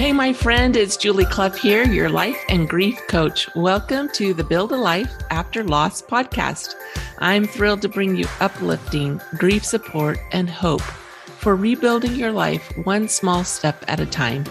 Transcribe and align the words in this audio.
Hey, 0.00 0.14
my 0.14 0.32
friend, 0.32 0.76
it's 0.76 0.96
Julie 0.96 1.26
Clough 1.26 1.50
here, 1.50 1.84
your 1.84 2.08
life 2.08 2.42
and 2.48 2.66
grief 2.66 2.98
coach. 3.06 3.54
Welcome 3.54 4.08
to 4.14 4.32
the 4.32 4.42
Build 4.42 4.72
a 4.72 4.76
Life 4.76 5.12
After 5.28 5.62
Loss 5.62 6.00
podcast. 6.00 6.74
I'm 7.18 7.46
thrilled 7.46 7.82
to 7.82 7.88
bring 7.90 8.16
you 8.16 8.24
uplifting 8.40 9.20
grief 9.36 9.62
support 9.62 10.18
and 10.32 10.48
hope 10.48 10.80
for 10.80 11.54
rebuilding 11.54 12.14
your 12.14 12.32
life 12.32 12.72
one 12.84 13.08
small 13.08 13.44
step 13.44 13.84
at 13.88 14.00
a 14.00 14.06
time. 14.06 14.46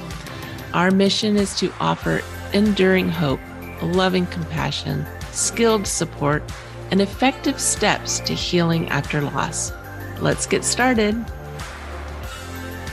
Our 0.75 0.91
mission 0.91 1.35
is 1.35 1.57
to 1.57 1.73
offer 1.79 2.21
enduring 2.53 3.09
hope, 3.09 3.39
loving 3.81 4.27
compassion, 4.27 5.03
skilled 5.31 5.87
support, 5.87 6.43
and 6.91 7.01
effective 7.01 7.59
steps 7.59 8.19
to 8.19 8.35
healing 8.35 8.87
after 8.89 9.19
loss. 9.19 9.71
Let's 10.19 10.45
get 10.45 10.63
started. 10.63 11.25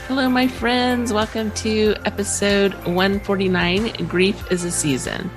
Hello, 0.09 0.31
my 0.31 0.47
friends. 0.47 1.13
Welcome 1.13 1.51
to 1.57 1.97
episode 2.05 2.75
149 2.85 4.07
Grief 4.07 4.53
is 4.53 4.63
a 4.63 4.71
Season. 4.71 5.29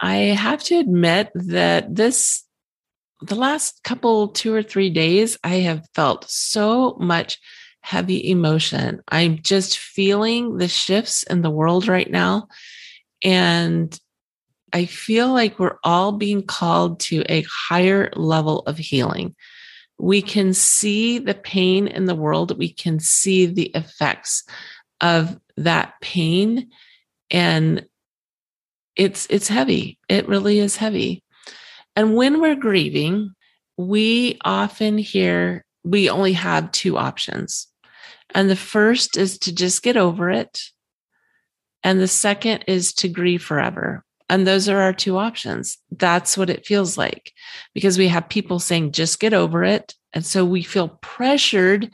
I 0.00 0.14
have 0.14 0.62
to 0.64 0.78
admit 0.78 1.30
that 1.34 1.94
this, 1.94 2.42
the 3.20 3.34
last 3.34 3.84
couple, 3.84 4.28
two 4.28 4.54
or 4.54 4.62
three 4.62 4.88
days, 4.88 5.36
I 5.44 5.56
have 5.56 5.86
felt 5.94 6.24
so 6.30 6.96
much 6.98 7.38
heavy 7.82 8.30
emotion. 8.30 9.02
I'm 9.08 9.42
just 9.42 9.76
feeling 9.76 10.56
the 10.56 10.66
shifts 10.66 11.22
in 11.24 11.42
the 11.42 11.50
world 11.50 11.86
right 11.86 12.10
now. 12.10 12.48
And 13.22 13.96
I 14.72 14.86
feel 14.86 15.34
like 15.34 15.58
we're 15.58 15.76
all 15.84 16.12
being 16.12 16.46
called 16.46 17.00
to 17.00 17.22
a 17.28 17.44
higher 17.68 18.10
level 18.16 18.60
of 18.60 18.78
healing 18.78 19.36
we 20.00 20.22
can 20.22 20.54
see 20.54 21.18
the 21.18 21.34
pain 21.34 21.86
in 21.86 22.06
the 22.06 22.14
world. 22.14 22.56
We 22.58 22.72
can 22.72 23.00
see 23.00 23.46
the 23.46 23.70
effects 23.74 24.44
of 25.00 25.38
that 25.56 25.94
pain. 26.00 26.70
And 27.30 27.86
it's, 28.96 29.26
it's 29.30 29.48
heavy. 29.48 29.98
It 30.08 30.28
really 30.28 30.58
is 30.58 30.76
heavy. 30.76 31.22
And 31.94 32.16
when 32.16 32.40
we're 32.40 32.56
grieving, 32.56 33.34
we 33.76 34.38
often 34.44 34.98
hear 34.98 35.64
we 35.82 36.10
only 36.10 36.34
have 36.34 36.72
two 36.72 36.98
options. 36.98 37.66
And 38.34 38.48
the 38.48 38.56
first 38.56 39.16
is 39.16 39.38
to 39.40 39.54
just 39.54 39.82
get 39.82 39.96
over 39.96 40.30
it. 40.30 40.62
And 41.82 41.98
the 41.98 42.08
second 42.08 42.64
is 42.66 42.92
to 42.94 43.08
grieve 43.08 43.42
forever. 43.42 44.04
And 44.30 44.46
those 44.46 44.68
are 44.68 44.80
our 44.80 44.92
two 44.92 45.18
options. 45.18 45.76
That's 45.90 46.38
what 46.38 46.50
it 46.50 46.64
feels 46.64 46.96
like 46.96 47.32
because 47.74 47.98
we 47.98 48.06
have 48.06 48.28
people 48.28 48.60
saying, 48.60 48.92
just 48.92 49.18
get 49.18 49.34
over 49.34 49.64
it. 49.64 49.96
And 50.12 50.24
so 50.24 50.44
we 50.44 50.62
feel 50.62 51.00
pressured, 51.02 51.90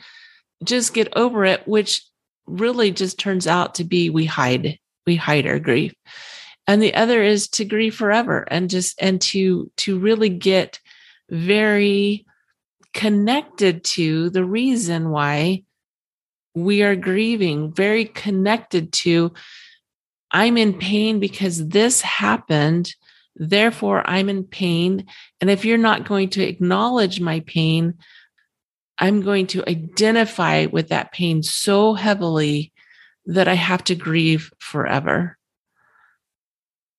just 0.63 0.93
get 0.93 1.09
over 1.17 1.47
it, 1.47 1.67
which 1.67 2.05
really 2.47 2.91
just 2.91 3.19
turns 3.19 3.47
out 3.47 3.77
to 3.77 3.85
be 3.85 4.11
we 4.11 4.27
hide, 4.27 4.79
we 5.07 5.17
hide 5.17 5.47
our 5.47 5.59
grief. 5.59 5.95
And 6.67 6.83
the 6.83 6.95
other 6.95 7.23
is 7.23 7.49
to 7.51 7.65
grieve 7.65 7.95
forever 7.95 8.47
and 8.51 8.69
just, 8.69 9.01
and 9.01 9.19
to, 9.23 9.71
to 9.79 9.99
really 9.99 10.29
get 10.29 10.79
very 11.31 12.27
connected 12.93 13.83
to 13.85 14.29
the 14.29 14.45
reason 14.45 15.09
why 15.09 15.65
we 16.55 16.83
are 16.83 16.97
grieving, 16.97 17.73
very 17.73 18.05
connected 18.05 18.93
to 18.93 19.33
I'm 20.31 20.57
in 20.57 20.75
pain 20.79 21.21
because 21.21 21.69
this 21.69 22.01
happened. 22.01 22.95
Therefore, 23.37 24.03
I'm 24.09 24.29
in 24.29 24.45
pain. 24.45 25.07
And 25.41 25.51
if 25.51 25.65
you're 25.65 25.79
not 25.79 26.07
going 26.07 26.31
to 26.31 26.43
acknowledge 26.43 27.21
my 27.21 27.41
pain, 27.41 27.95
I'm 28.99 29.21
going 29.21 29.47
to 29.49 29.69
identify 29.69 30.67
with 30.67 30.89
that 30.89 31.13
pain 31.13 31.43
so 31.43 31.95
heavily 31.95 32.73
that 33.27 33.49
I 33.49 33.55
have 33.55 33.85
to 33.85 33.95
grieve 33.95 34.51
forever. 34.59 35.37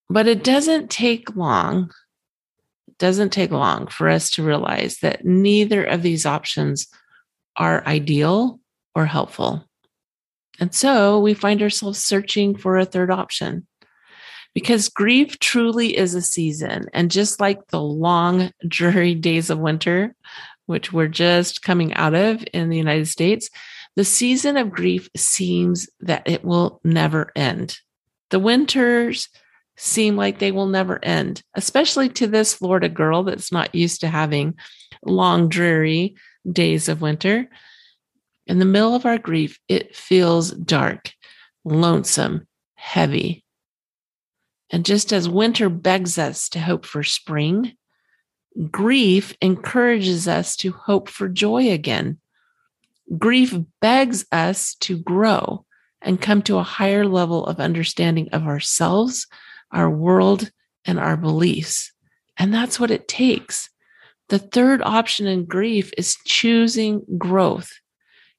But 0.10 0.28
it 0.28 0.44
doesn't 0.44 0.90
take 0.90 1.36
long. 1.36 1.92
It 2.88 2.98
doesn't 2.98 3.32
take 3.32 3.52
long 3.52 3.88
for 3.88 4.08
us 4.08 4.30
to 4.32 4.44
realize 4.44 5.00
that 5.00 5.26
neither 5.26 5.84
of 5.84 6.02
these 6.02 6.26
options 6.26 6.88
are 7.56 7.86
ideal 7.86 8.60
or 8.96 9.06
helpful. 9.06 9.67
And 10.60 10.74
so 10.74 11.20
we 11.20 11.34
find 11.34 11.62
ourselves 11.62 12.04
searching 12.04 12.56
for 12.56 12.78
a 12.78 12.86
third 12.86 13.12
option 13.12 13.68
because 14.54 14.90
grief 14.90 15.38
truly 15.40 15.96
is 15.96 16.16
a 16.16 16.22
season. 16.22 16.88
And 16.94 17.12
just 17.12 17.40
like 17.40 17.68
the 17.68 17.82
long, 17.82 18.52
dreary 18.68 19.14
days 19.14 19.50
of 19.50 19.60
winter, 19.60 20.16
which 20.66 20.92
we're 20.92 21.08
just 21.08 21.62
coming 21.62 21.94
out 21.94 22.16
of 22.16 22.44
in 22.54 22.70
the 22.70 22.78
United 22.78 23.08
States, 23.08 23.50
the 23.96 24.04
season 24.04 24.58
of 24.58 24.72
grief 24.72 25.10
seems 25.16 25.90
that 26.02 26.28
it 26.28 26.44
will 26.44 26.80
never 26.84 27.32
end. 27.36 27.78
The 28.30 28.40
winters 28.40 29.30
seem 29.78 30.16
like 30.16 30.40
they 30.40 30.52
will 30.52 30.66
never 30.66 31.04
end, 31.04 31.44
especially 31.54 32.10
to 32.10 32.28
this 32.28 32.54
Florida 32.54 32.90
girl 32.90 33.24
that's 33.24 33.52
not 33.52 33.76
used 33.76 34.02
to 34.02 34.08
having 34.08 34.56
long, 35.06 35.50
dreary 35.50 36.16
days 36.52 36.90
of 36.90 37.02
winter. 37.02 37.48
In 38.48 38.60
the 38.60 38.66
middle 38.66 38.96
of 38.96 39.06
our 39.06 39.18
grief, 39.18 39.60
it 39.68 39.94
feels 39.94 40.52
dark, 40.52 41.12
lonesome, 41.66 42.48
heavy. 42.76 43.44
And 44.70 44.86
just 44.86 45.12
as 45.12 45.28
winter 45.28 45.70
begs 45.70 46.18
us 46.18 46.48
to 46.50 46.60
hope 46.60 46.86
for 46.86 47.04
spring, 47.04 47.74
grief 48.72 49.36
encourages 49.42 50.30
us 50.30 50.56
to 50.58 50.72
hope 50.72 51.10
for 51.10 51.28
joy 51.28 51.72
again. 51.72 52.20
Grief 53.18 53.54
begs 53.82 54.26
us 54.32 54.76
to 54.76 54.98
grow 54.98 55.66
and 56.02 56.22
come 56.22 56.42
to 56.44 56.58
a 56.58 56.64
higher 56.64 57.06
level 57.06 57.46
of 57.46 57.60
understanding 57.60 58.30
of 58.32 58.44
ourselves, 58.44 59.28
our 59.72 59.90
world, 59.90 60.52
and 60.86 61.00
our 61.00 61.18
beliefs. 61.18 61.92
And 62.38 62.54
that's 62.54 62.80
what 62.80 62.92
it 62.92 63.10
takes. 63.10 63.70
The 64.30 64.40
third 64.40 64.82
option 64.82 65.28
in 65.28 65.46
grief 65.46 65.92
is 65.98 66.18
choosing 66.26 67.04
growth. 67.18 67.72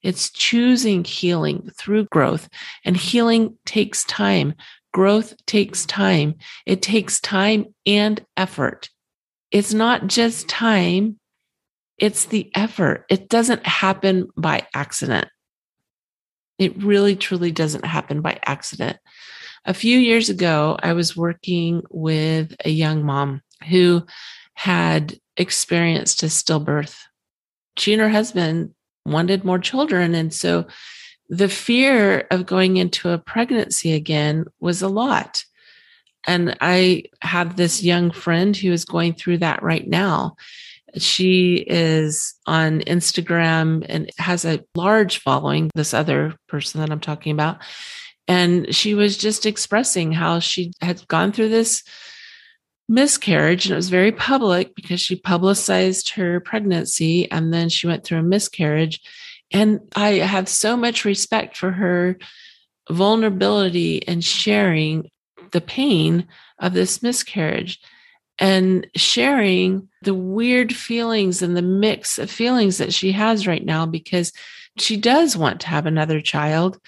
It's 0.02 0.30
choosing 0.30 1.04
healing 1.04 1.70
through 1.76 2.06
growth, 2.06 2.48
and 2.84 2.96
healing 2.96 3.56
takes 3.64 4.04
time. 4.04 4.54
Growth 4.92 5.34
takes 5.46 5.84
time. 5.86 6.36
It 6.66 6.82
takes 6.82 7.20
time 7.20 7.74
and 7.84 8.24
effort. 8.36 8.88
It's 9.50 9.72
not 9.72 10.06
just 10.06 10.48
time, 10.48 11.18
it's 11.98 12.26
the 12.26 12.50
effort. 12.54 13.04
It 13.08 13.28
doesn't 13.28 13.66
happen 13.66 14.28
by 14.36 14.66
accident. 14.74 15.28
It 16.58 16.82
really, 16.82 17.16
truly 17.16 17.50
doesn't 17.50 17.84
happen 17.84 18.20
by 18.20 18.38
accident. 18.44 18.98
A 19.64 19.74
few 19.74 19.98
years 19.98 20.28
ago, 20.28 20.78
I 20.82 20.92
was 20.92 21.16
working 21.16 21.82
with 21.90 22.54
a 22.64 22.70
young 22.70 23.04
mom 23.04 23.42
who 23.68 24.06
had 24.54 25.18
experienced 25.36 26.22
a 26.22 26.26
stillbirth. 26.26 27.00
She 27.76 27.92
and 27.92 28.02
her 28.02 28.08
husband 28.08 28.74
wanted 29.10 29.44
more 29.44 29.58
children. 29.58 30.14
And 30.14 30.32
so 30.32 30.66
the 31.28 31.48
fear 31.48 32.26
of 32.30 32.46
going 32.46 32.76
into 32.76 33.10
a 33.10 33.18
pregnancy 33.18 33.92
again 33.92 34.46
was 34.60 34.82
a 34.82 34.88
lot. 34.88 35.44
And 36.26 36.56
I 36.60 37.04
have 37.22 37.56
this 37.56 37.82
young 37.82 38.10
friend 38.10 38.56
who 38.56 38.72
is 38.72 38.84
going 38.84 39.14
through 39.14 39.38
that 39.38 39.62
right 39.62 39.86
now. 39.86 40.36
She 40.96 41.56
is 41.56 42.34
on 42.46 42.80
Instagram 42.80 43.84
and 43.88 44.10
has 44.18 44.44
a 44.44 44.64
large 44.74 45.18
following, 45.18 45.70
this 45.74 45.92
other 45.94 46.34
person 46.48 46.80
that 46.80 46.90
I'm 46.90 47.00
talking 47.00 47.32
about. 47.32 47.58
And 48.26 48.74
she 48.74 48.94
was 48.94 49.16
just 49.16 49.46
expressing 49.46 50.12
how 50.12 50.38
she 50.38 50.72
had 50.80 51.06
gone 51.08 51.32
through 51.32 51.48
this 51.48 51.82
miscarriage 52.88 53.66
and 53.66 53.72
it 53.72 53.76
was 53.76 53.90
very 53.90 54.12
public 54.12 54.74
because 54.74 55.00
she 55.00 55.16
publicized 55.16 56.10
her 56.10 56.40
pregnancy 56.40 57.30
and 57.30 57.52
then 57.52 57.68
she 57.68 57.86
went 57.86 58.04
through 58.04 58.18
a 58.18 58.22
miscarriage. 58.22 59.00
And 59.50 59.80
i 59.94 60.14
have 60.14 60.48
so 60.48 60.76
much 60.76 61.04
respect 61.04 61.56
for 61.56 61.70
her 61.70 62.18
vulnerability 62.90 64.06
and 64.08 64.24
sharing 64.24 65.10
the 65.52 65.60
pain 65.60 66.26
of 66.58 66.72
this 66.72 67.02
miscarriage 67.02 67.80
and 68.38 68.86
sharing 68.94 69.88
the 70.02 70.14
weird 70.14 70.74
feelings 70.74 71.42
and 71.42 71.56
the 71.56 71.62
mix 71.62 72.18
of 72.18 72.30
feelings 72.30 72.78
that 72.78 72.92
she 72.92 73.12
has 73.12 73.46
right 73.46 73.64
now 73.64 73.84
because 73.84 74.32
she 74.78 74.96
does 74.96 75.36
want 75.36 75.60
to 75.60 75.68
have 75.68 75.86
another 75.86 76.20
child. 76.20 76.78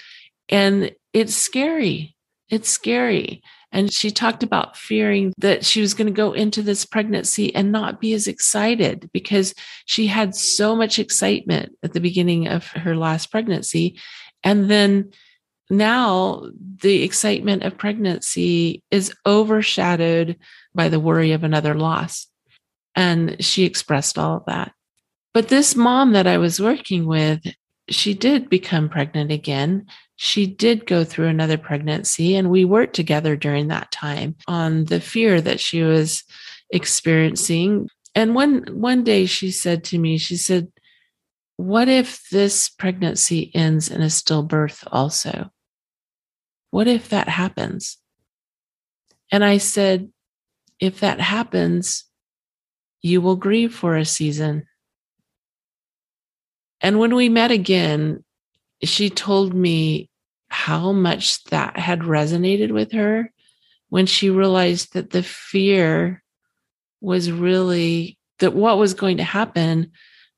And 0.49 0.93
it's 1.13 1.35
scary. 1.35 2.15
It's 2.49 2.69
scary 2.69 3.43
and 3.73 3.93
she 3.93 4.11
talked 4.11 4.43
about 4.43 4.77
fearing 4.77 5.33
that 5.39 5.65
she 5.65 5.81
was 5.81 5.95
going 5.95 6.09
to 6.09 6.13
go 6.13 6.33
into 6.33 6.61
this 6.63 6.85
pregnancy 6.85 7.55
and 7.55 7.71
not 7.71 8.01
be 8.01 8.13
as 8.15 8.27
excited 8.27 9.09
because 9.13 9.55
she 9.85 10.09
had 10.09 10.35
so 10.35 10.75
much 10.75 10.99
excitement 10.99 11.73
at 11.83 11.93
the 11.93 12.01
beginning 12.01 12.49
of 12.49 12.67
her 12.69 12.97
last 12.97 13.31
pregnancy. 13.31 13.99
And 14.43 14.69
then 14.69 15.13
now 15.71 16.51
the 16.83 17.05
excitement 17.05 17.63
of 17.63 17.79
pregnancy 17.79 18.83
is 18.91 19.15
overshadowed 19.25 20.37
by 20.75 20.89
the 20.89 21.01
worry 21.01 21.31
of 21.31 21.45
another 21.45 21.75
loss. 21.75 22.27
And 22.97 23.43
she 23.43 23.65
expressed 23.65 24.19
all 24.19 24.39
of 24.39 24.45
that. 24.47 24.73
But 25.33 25.47
this 25.47 25.77
mom 25.77 26.13
that 26.13 26.27
I 26.27 26.39
was 26.39 26.61
working 26.61 27.07
with, 27.07 27.41
she 27.89 28.15
did 28.15 28.51
become 28.51 28.89
pregnant 28.89 29.31
again. 29.31 29.87
She 30.23 30.45
did 30.45 30.85
go 30.85 31.03
through 31.03 31.29
another 31.29 31.57
pregnancy 31.57 32.37
and 32.37 32.51
we 32.51 32.63
worked 32.63 32.95
together 32.95 33.37
during 33.37 33.69
that 33.69 33.91
time 33.91 34.37
on 34.47 34.85
the 34.85 35.01
fear 35.01 35.41
that 35.41 35.59
she 35.59 35.83
was 35.83 36.25
experiencing. 36.69 37.89
And 38.15 38.35
one 38.35 38.67
one 38.71 39.03
day 39.03 39.25
she 39.25 39.51
said 39.51 39.83
to 39.85 39.99
me 39.99 40.19
she 40.19 40.37
said 40.37 40.71
what 41.57 41.89
if 41.89 42.29
this 42.29 42.69
pregnancy 42.69 43.51
ends 43.55 43.91
in 43.91 44.03
a 44.03 44.11
stillbirth 44.11 44.87
also? 44.93 45.51
What 46.71 46.87
if 46.87 47.09
that 47.09 47.31
happens? 47.31 47.97
And 49.33 49.43
i 49.43 49.57
said 49.57 50.11
if 50.79 51.01
that 51.01 51.19
happens 51.19 52.05
you 53.01 53.23
will 53.23 53.37
grieve 53.37 53.75
for 53.75 53.97
a 53.97 54.05
season. 54.05 54.67
And 56.83 56.99
when 56.99 57.15
we 57.15 57.31
met 57.31 57.51
again 57.51 58.23
she 58.85 59.09
told 59.09 59.55
me 59.55 60.10
how 60.51 60.93
much 60.93 61.45
that 61.45 61.79
had 61.79 62.01
resonated 62.01 62.73
with 62.73 62.93
her 62.93 63.33
when 63.89 64.07
she 64.07 64.31
realized 64.31 64.95
that 64.95 65.11
the 65.11 65.23
fear 65.23 66.23
was 67.01 67.31
really 67.31 68.19
that 68.41 68.55
what 68.55 68.79
was 68.79 68.95
going 68.95 69.17
to 69.19 69.25
happen 69.25 69.91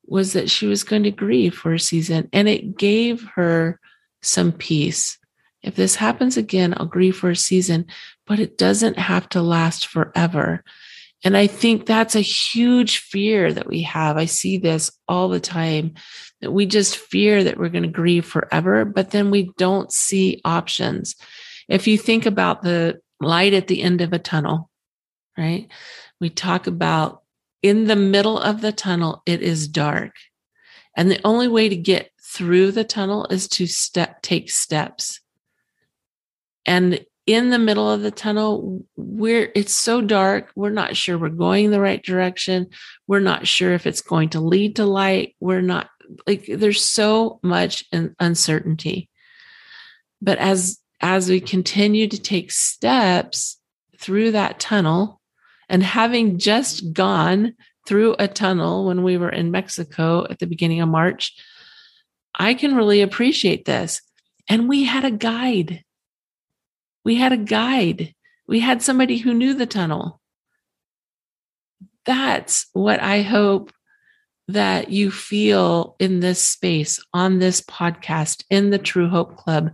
was 0.05 0.33
that 0.33 0.49
she 0.49 0.67
was 0.67 0.83
going 0.83 1.03
to 1.03 1.11
grieve 1.11 1.55
for 1.55 1.73
a 1.73 1.79
season 1.79 2.29
and 2.33 2.47
it 2.47 2.77
gave 2.77 3.23
her 3.35 3.79
some 4.21 4.51
peace. 4.51 5.17
If 5.61 5.75
this 5.75 5.95
happens 5.95 6.35
again, 6.35 6.73
I'll 6.77 6.85
grieve 6.85 7.15
for 7.15 7.29
a 7.29 7.35
season, 7.35 7.85
but 8.27 8.39
it 8.39 8.57
doesn't 8.57 8.99
have 8.99 9.29
to 9.29 9.41
last 9.41 9.87
forever. 9.87 10.63
And 11.23 11.37
I 11.37 11.47
think 11.47 11.85
that's 11.85 12.15
a 12.15 12.21
huge 12.21 12.99
fear 12.99 13.53
that 13.53 13.67
we 13.67 13.81
have. 13.83 14.17
I 14.17 14.25
see 14.25 14.57
this 14.57 14.91
all 15.07 15.29
the 15.29 15.39
time 15.39 15.93
that 16.41 16.51
we 16.51 16.65
just 16.65 16.97
fear 16.97 17.43
that 17.45 17.57
we're 17.57 17.69
going 17.69 17.83
to 17.83 17.89
grieve 17.89 18.25
forever, 18.25 18.83
but 18.83 19.11
then 19.11 19.31
we 19.31 19.51
don't 19.57 19.91
see 19.91 20.41
options. 20.43 21.15
If 21.69 21.87
you 21.87 21.97
think 21.97 22.25
about 22.25 22.61
the 22.61 22.99
light 23.21 23.53
at 23.53 23.67
the 23.67 23.81
end 23.81 24.01
of 24.01 24.11
a 24.11 24.19
tunnel, 24.19 24.69
right? 25.37 25.69
We 26.19 26.29
talk 26.29 26.67
about 26.67 27.21
in 27.61 27.85
the 27.85 27.95
middle 27.95 28.37
of 28.37 28.59
the 28.59 28.73
tunnel, 28.73 29.23
it 29.25 29.41
is 29.41 29.69
dark. 29.69 30.11
And 30.97 31.09
the 31.09 31.21
only 31.23 31.47
way 31.47 31.69
to 31.69 31.75
get 31.75 32.11
through 32.21 32.71
the 32.71 32.83
tunnel 32.83 33.25
is 33.29 33.47
to 33.47 33.65
step, 33.65 34.21
take 34.21 34.51
steps. 34.51 35.21
And 36.65 37.05
in 37.25 37.49
the 37.49 37.59
middle 37.59 37.89
of 37.89 38.01
the 38.01 38.11
tunnel, 38.11 38.85
we're, 38.95 39.51
it's 39.55 39.73
so 39.73 40.01
dark. 40.01 40.51
We're 40.55 40.69
not 40.69 40.97
sure 40.97 41.17
we're 41.17 41.29
going 41.29 41.71
the 41.71 41.79
right 41.79 42.03
direction. 42.03 42.67
We're 43.07 43.19
not 43.19 43.47
sure 43.47 43.73
if 43.73 43.87
it's 43.87 44.01
going 44.01 44.29
to 44.29 44.41
lead 44.41 44.75
to 44.77 44.85
light. 44.85 45.35
We're 45.39 45.61
not 45.61 45.89
like, 46.27 46.45
there's 46.47 46.83
so 46.83 47.39
much 47.41 47.85
uncertainty. 48.19 49.09
But 50.21 50.37
as, 50.37 50.79
as 51.01 51.29
we 51.29 51.39
continue 51.39 52.07
to 52.07 52.21
take 52.21 52.51
steps 52.51 53.59
through 53.97 54.31
that 54.31 54.59
tunnel, 54.59 55.21
and 55.69 55.81
having 55.81 56.37
just 56.37 56.93
gone 56.93 57.55
through 57.87 58.15
a 58.19 58.27
tunnel 58.27 58.85
when 58.85 59.01
we 59.01 59.17
were 59.17 59.29
in 59.29 59.49
Mexico 59.49 60.25
at 60.29 60.39
the 60.39 60.45
beginning 60.45 60.81
of 60.81 60.89
March, 60.89 61.35
I 62.35 62.53
can 62.53 62.75
really 62.75 63.01
appreciate 63.01 63.65
this. 63.65 64.01
And 64.49 64.67
we 64.67 64.83
had 64.83 65.05
a 65.05 65.11
guide. 65.11 65.83
We 67.03 67.15
had 67.15 67.31
a 67.31 67.37
guide. 67.37 68.13
We 68.47 68.59
had 68.59 68.81
somebody 68.81 69.17
who 69.17 69.33
knew 69.33 69.53
the 69.53 69.65
tunnel. 69.65 70.21
That's 72.05 72.67
what 72.73 73.01
I 73.01 73.21
hope 73.21 73.71
that 74.49 74.89
you 74.89 75.09
feel 75.09 75.95
in 75.99 76.19
this 76.19 76.45
space, 76.45 76.99
on 77.13 77.39
this 77.39 77.61
podcast, 77.61 78.43
in 78.49 78.69
the 78.69 78.77
True 78.77 79.09
Hope 79.09 79.37
Club. 79.37 79.73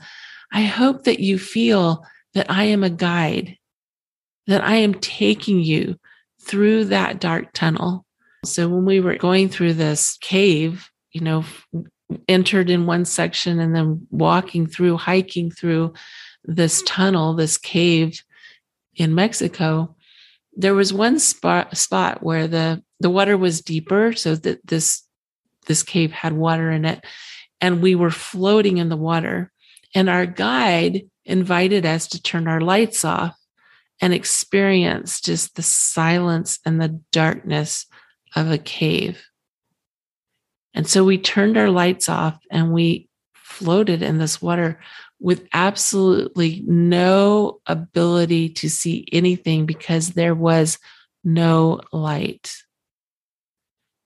I 0.52 0.62
hope 0.62 1.04
that 1.04 1.20
you 1.20 1.40
feel 1.40 2.06
that 2.34 2.50
I 2.50 2.66
am 2.66 2.84
a 2.84 2.90
guide 2.90 3.58
that 4.50 4.64
I 4.64 4.78
am 4.78 4.96
taking 4.96 5.62
you 5.62 6.00
through 6.42 6.86
that 6.86 7.20
dark 7.20 7.54
tunnel. 7.54 8.04
So 8.44 8.68
when 8.68 8.84
we 8.84 9.00
were 9.00 9.16
going 9.16 9.48
through 9.48 9.76
this 9.76 10.18
cave, 10.22 10.90
you 11.12 11.22
know, 11.22 11.46
entered 12.28 12.72
in 12.72 12.88
one 12.88 13.06
section 13.06 13.60
and 13.60 13.76
then 13.76 14.08
walking 14.10 14.66
through, 14.66 14.98
hiking 14.98 15.52
through 15.52 15.94
this 16.44 16.82
tunnel, 16.84 17.34
this 17.34 17.58
cave 17.58 18.22
in 18.96 19.16
Mexico, 19.16 19.96
there 20.56 20.74
was 20.74 20.94
one 20.94 21.20
spot 21.20 21.78
spot 21.78 22.24
where 22.24 22.48
the 22.48 22.84
the 23.00 23.10
water 23.10 23.38
was 23.38 23.62
deeper, 23.62 24.14
so 24.14 24.36
that 24.36 24.66
this 24.66 25.04
this 25.68 25.84
cave 25.84 26.12
had 26.12 26.34
water 26.34 26.72
in 26.72 26.86
it, 26.86 27.04
and 27.62 27.82
we 27.82 27.96
were 27.96 28.12
floating 28.12 28.78
in 28.78 28.90
the 28.90 28.98
water. 28.98 29.52
And 29.96 30.10
our 30.10 30.26
guide 30.26 31.10
invited 31.26 31.86
us 31.86 32.08
to 32.10 32.22
turn 32.22 32.48
our 32.48 32.62
lights 32.62 33.04
off 33.04 33.36
and 34.02 34.14
experience 34.14 35.22
just 35.22 35.56
the 35.56 35.64
silence 35.64 36.60
and 36.66 36.82
the 36.82 37.02
darkness 37.12 37.86
of 38.36 38.52
a 38.52 38.58
cave. 38.58 39.24
And 40.74 40.88
so 40.88 41.04
we 41.04 41.18
turned 41.18 41.58
our 41.58 41.70
lights 41.70 42.08
off 42.10 42.40
and 42.52 42.72
we 42.72 43.10
floated 43.34 44.02
in 44.02 44.18
this 44.18 44.42
water 44.42 44.80
with 45.20 45.48
absolutely 45.54 46.64
no 46.66 47.60
ability 47.66 48.50
to 48.50 48.70
see 48.70 49.08
anything 49.12 49.66
because 49.66 50.12
there 50.12 50.36
was 50.36 50.80
no 51.24 51.82
light. 51.92 52.56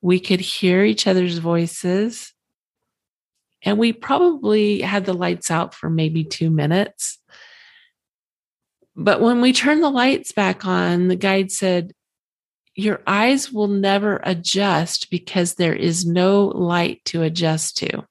We 0.01 0.19
could 0.19 0.39
hear 0.39 0.83
each 0.83 1.07
other's 1.07 1.37
voices. 1.37 2.33
And 3.61 3.77
we 3.77 3.93
probably 3.93 4.81
had 4.81 5.05
the 5.05 5.13
lights 5.13 5.49
out 5.49 5.73
for 5.73 5.89
maybe 5.89 6.23
two 6.23 6.49
minutes. 6.49 7.19
But 8.95 9.21
when 9.21 9.39
we 9.39 9.53
turned 9.53 9.81
the 9.81 9.89
lights 9.89 10.31
back 10.31 10.65
on, 10.65 11.07
the 11.07 11.15
guide 11.15 11.51
said, 11.51 11.93
Your 12.75 13.01
eyes 13.07 13.51
will 13.51 13.67
never 13.67 14.19
adjust 14.23 15.09
because 15.09 15.55
there 15.55 15.75
is 15.75 16.05
no 16.05 16.47
light 16.47 17.05
to 17.05 17.21
adjust 17.21 17.77
to. 17.77 18.05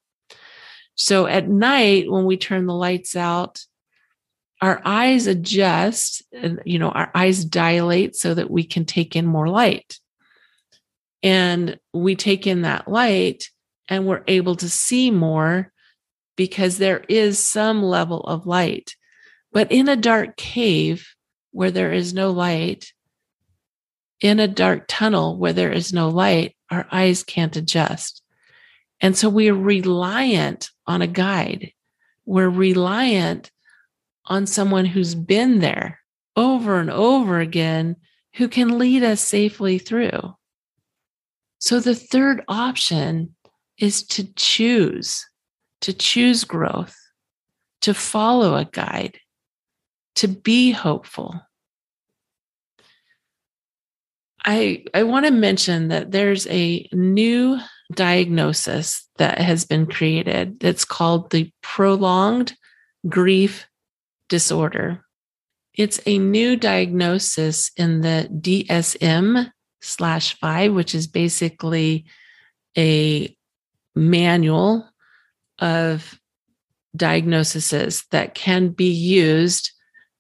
So 0.95 1.27
at 1.27 1.49
night, 1.49 2.11
when 2.11 2.25
we 2.25 2.37
turn 2.37 2.67
the 2.67 2.75
lights 2.75 3.17
out, 3.17 3.65
our 4.61 4.81
eyes 4.85 5.27
adjust, 5.27 6.23
and 6.33 6.61
you 6.65 6.79
know, 6.79 6.91
our 6.91 7.11
eyes 7.15 7.45
dilate 7.45 8.15
so 8.15 8.35
that 8.35 8.51
we 8.51 8.65
can 8.65 8.85
take 8.85 9.17
in 9.17 9.27
more 9.27 9.49
light. 9.49 9.99
And 11.23 11.79
we 11.93 12.15
take 12.17 12.47
in 12.47 12.63
that 12.63 12.89
light 12.89 13.45
and 13.89 14.07
we're 14.07 14.25
able 14.27 14.57
to 14.57 14.69
see 14.69 15.11
more 15.11 15.73
because 16.37 16.79
there 16.79 17.05
is 17.09 17.39
some 17.39 17.83
level 17.83 18.21
of 18.21 18.47
light. 18.47 18.95
But 19.53 19.71
in 19.71 19.89
a 19.89 19.97
dark 19.97 20.37
cave 20.37 21.09
where 21.51 21.71
there 21.71 21.93
is 21.93 22.15
no 22.15 22.31
light, 22.31 22.93
in 24.21 24.41
a 24.41 24.49
dark 24.49 24.85
tunnel 24.89 25.37
where 25.37 25.53
there 25.53 25.73
is 25.73 25.93
no 25.93 26.09
light, 26.09 26.57
our 26.71 26.87
eyes 26.91 27.23
can't 27.23 27.57
adjust. 27.57 28.22
And 29.03 29.19
so 29.19 29.29
we're 29.29 29.55
reliant 29.55 30.71
on 30.87 31.03
a 31.03 31.09
guide. 31.09 31.73
We're 32.25 32.49
reliant 32.49 33.51
on 34.27 34.47
someone 34.47 34.85
who's 34.85 35.17
been 35.17 35.59
there 35.59 35.99
over 36.37 36.79
and 36.79 36.89
over 36.89 37.41
again 37.41 37.97
who 38.37 38.49
can 38.49 38.79
lead 38.79 39.03
us 39.03 39.21
safely 39.21 39.79
through. 39.79 40.35
So 41.59 41.81
the 41.81 41.97
third 41.97 42.43
option 42.49 43.35
is 43.79 44.05
to 44.05 44.33
choose, 44.35 45.27
to 45.81 45.93
choose 45.93 46.45
growth, 46.45 46.97
to 47.83 47.93
follow 47.93 48.55
a 48.55 48.65
guide, 48.65 49.19
to 50.15 50.29
be 50.29 50.71
hopeful. 50.71 51.41
I, 54.45 54.85
I 54.95 55.03
want 55.03 55.27
to 55.27 55.33
mention 55.33 55.89
that 55.89 56.11
there's 56.11 56.47
a 56.49 56.89
new 56.93 57.59
diagnosis 57.95 59.09
that 59.19 59.39
has 59.39 59.65
been 59.65 59.87
created 59.87 60.61
that's 60.61 60.85
called 60.85 61.31
the 61.31 61.51
prolonged 61.63 62.55
grief 63.09 63.67
disorder. 64.29 65.05
It's 65.75 66.01
a 66.07 66.19
new 66.19 66.57
diagnosis 66.57 67.71
in 67.77 68.03
the 68.03 68.29
DSM 68.31 69.51
slash 69.81 70.39
five, 70.39 70.73
which 70.73 70.95
is 70.95 71.07
basically 71.07 72.05
a 72.77 73.37
manual 73.95 74.89
of 75.59 76.19
diagnoses 76.95 78.05
that 78.11 78.35
can 78.35 78.69
be 78.69 78.91
used 78.91 79.73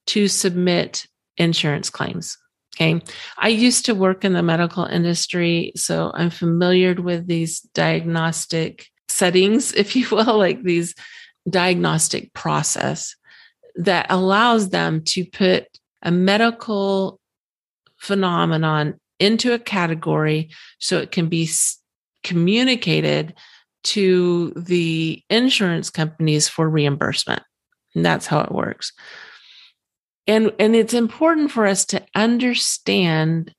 to 0.07 0.29
submit 0.29 1.07
insurance 1.37 1.91
claims. 1.91 2.39
Okay. 2.75 3.03
I 3.39 3.49
used 3.49 3.85
to 3.87 3.95
work 3.95 4.25
in 4.25 4.33
the 4.33 4.43
medical 4.43 4.85
industry, 4.85 5.73
so 5.77 6.11
I'm 6.15 6.31
familiar 6.31 6.95
with 6.95 7.27
these 7.27 7.61
diagnostic 7.75 8.87
settings, 9.09 9.73
if 9.77 9.95
you 9.95 10.09
will, 10.11 10.39
like 10.39 10.63
these 10.63 10.95
diagnostic 11.49 12.33
process 12.33 13.15
that 13.77 14.07
allows 14.11 14.71
them 14.71 15.03
to 15.03 15.25
put 15.25 15.67
a 16.03 16.11
medical 16.11 17.21
phenomenon 17.99 18.95
into 19.19 19.53
a 19.53 19.59
category 19.59 20.51
so 20.79 20.99
it 20.99 21.11
can 21.13 21.29
be 21.29 21.49
communicated 22.25 23.35
to 23.85 24.53
the 24.57 25.23
insurance 25.31 25.91
companies 25.91 26.49
for 26.49 26.69
reimbursement. 26.69 27.43
And 27.95 28.05
that's 28.05 28.27
how 28.27 28.41
it 28.41 28.53
works. 28.53 28.93
And, 30.27 30.53
and 30.59 30.77
it's 30.77 30.95
important 30.95 31.51
for 31.51 31.67
us 31.67 31.85
to 31.87 32.05
understand 32.15 33.55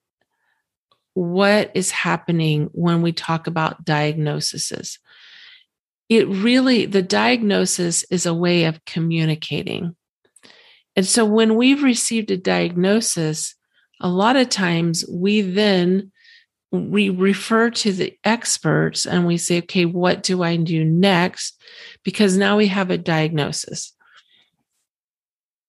what 1.14 1.72
is 1.76 1.92
happening 1.92 2.70
when 2.72 3.02
we 3.02 3.12
talk 3.12 3.48
about 3.48 3.86
diagnoses. 3.86 5.00
It 6.10 6.28
really, 6.28 6.86
the 6.86 7.02
diagnosis 7.02 8.04
is 8.10 8.26
a 8.26 8.34
way 8.34 8.66
of 8.66 8.84
communicating. 8.86 9.96
And 10.96 11.06
so 11.06 11.26
when 11.26 11.56
we've 11.56 11.84
received 11.84 12.32
a 12.32 12.38
diagnosis, 12.38 13.56
a 14.00 14.10
lot 14.10 14.36
of 14.36 14.50
times 14.50 15.06
we 15.10 15.42
then 15.42 16.12
we 16.72 17.10
refer 17.10 17.70
to 17.70 17.92
the 17.94 18.18
experts 18.24 19.06
and 19.06 19.28
we 19.28 19.38
say, 19.38 19.60
okay, 19.60 19.86
what 19.86 20.24
do 20.24 20.42
I 20.42 20.56
do 20.56 20.84
next? 20.84 21.62
Because 22.04 22.36
now 22.36 22.58
we 22.58 22.68
have 22.68 22.90
a 22.90 22.98
diagnosis. 22.98 23.94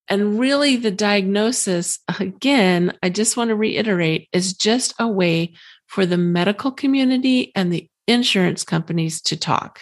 And 0.08 0.38
really, 0.38 0.76
the 0.76 0.90
diagnosis, 0.90 1.98
again, 2.20 2.92
I 3.02 3.08
just 3.08 3.36
want 3.36 3.48
to 3.48 3.56
reiterate, 3.56 4.28
is 4.32 4.54
just 4.54 4.94
a 4.98 5.08
way 5.08 5.54
for 5.86 6.04
the 6.04 6.18
medical 6.18 6.70
community 6.70 7.52
and 7.54 7.72
the 7.72 7.88
insurance 8.06 8.64
companies 8.64 9.22
to 9.22 9.36
talk. 9.36 9.80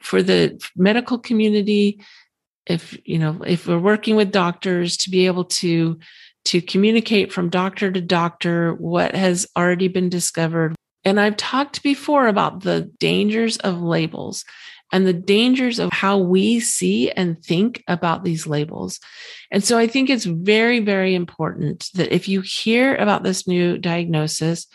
For 0.00 0.22
the 0.22 0.62
medical 0.76 1.18
community, 1.18 2.00
if 2.66 2.98
you 3.04 3.18
know, 3.18 3.40
if 3.46 3.66
we're 3.66 3.78
working 3.78 4.16
with 4.16 4.32
doctors 4.32 4.96
to 4.98 5.10
be 5.10 5.26
able 5.26 5.44
to 5.44 5.98
to 6.46 6.60
communicate 6.60 7.32
from 7.32 7.50
doctor 7.50 7.90
to 7.90 8.00
doctor 8.00 8.74
what 8.74 9.14
has 9.14 9.46
already 9.56 9.88
been 9.88 10.08
discovered. 10.08 10.74
And 11.04 11.20
I've 11.20 11.36
talked 11.36 11.82
before 11.82 12.28
about 12.28 12.62
the 12.62 12.90
dangers 12.98 13.56
of 13.58 13.80
labels 13.80 14.44
and 14.92 15.06
the 15.06 15.12
dangers 15.12 15.78
of 15.78 15.92
how 15.92 16.18
we 16.18 16.60
see 16.60 17.10
and 17.10 17.42
think 17.42 17.82
about 17.86 18.24
these 18.24 18.46
labels. 18.46 18.98
And 19.50 19.62
so 19.62 19.78
I 19.78 19.86
think 19.86 20.10
it's 20.10 20.24
very, 20.24 20.80
very 20.80 21.14
important 21.14 21.88
that 21.94 22.14
if 22.14 22.28
you 22.28 22.40
hear 22.40 22.96
about 22.96 23.22
this 23.22 23.46
new 23.46 23.78
diagnosis, 23.78 24.66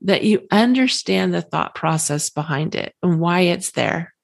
that 0.00 0.24
you 0.24 0.46
understand 0.50 1.32
the 1.32 1.42
thought 1.42 1.74
process 1.74 2.30
behind 2.30 2.74
it 2.74 2.94
and 3.02 3.20
why 3.20 3.40
it's 3.40 3.72
there 3.72 4.14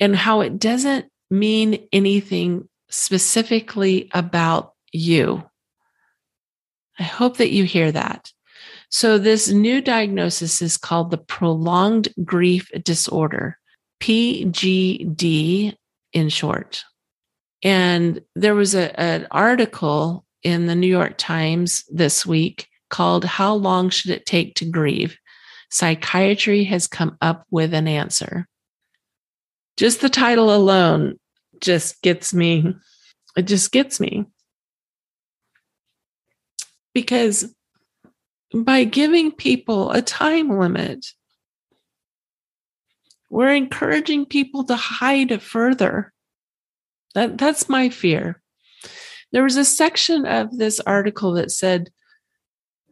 and 0.00 0.14
how 0.14 0.40
it 0.40 0.58
doesn't 0.58 1.06
mean 1.30 1.86
anything 1.92 2.68
specifically 2.88 4.08
about 4.12 4.72
you. 4.92 5.42
I 6.98 7.02
hope 7.02 7.38
that 7.38 7.50
you 7.50 7.64
hear 7.64 7.92
that. 7.92 8.32
So, 8.88 9.18
this 9.18 9.50
new 9.50 9.80
diagnosis 9.80 10.62
is 10.62 10.76
called 10.76 11.10
the 11.10 11.18
prolonged 11.18 12.08
grief 12.24 12.70
disorder, 12.82 13.58
PGD 14.00 15.74
in 16.12 16.28
short. 16.28 16.84
And 17.62 18.20
there 18.34 18.54
was 18.54 18.74
a, 18.74 18.98
an 19.00 19.26
article 19.30 20.24
in 20.42 20.66
the 20.66 20.74
New 20.74 20.86
York 20.86 21.14
Times 21.18 21.84
this 21.88 22.24
week 22.24 22.68
called 22.90 23.24
How 23.24 23.54
Long 23.54 23.90
Should 23.90 24.10
It 24.10 24.26
Take 24.26 24.54
to 24.56 24.64
Grieve? 24.64 25.16
Psychiatry 25.70 26.64
has 26.64 26.86
come 26.86 27.16
up 27.20 27.44
with 27.50 27.74
an 27.74 27.88
answer. 27.88 28.46
Just 29.76 30.00
the 30.00 30.08
title 30.08 30.54
alone 30.54 31.18
just 31.60 32.00
gets 32.02 32.32
me, 32.32 32.74
it 33.36 33.42
just 33.42 33.72
gets 33.72 33.98
me 33.98 34.26
because 36.96 37.54
by 38.54 38.84
giving 38.84 39.30
people 39.30 39.90
a 39.90 40.00
time 40.00 40.48
limit, 40.48 41.04
we're 43.28 43.54
encouraging 43.54 44.26
people 44.26 44.64
to 44.64 44.76
hide 44.76 45.30
it 45.30 45.42
further. 45.42 46.12
That, 47.14 47.38
that's 47.38 47.68
my 47.68 47.88
fear. 47.88 48.40
There 49.32 49.42
was 49.42 49.56
a 49.56 49.64
section 49.64 50.26
of 50.26 50.56
this 50.56 50.80
article 50.80 51.32
that 51.32 51.50
said 51.50 51.90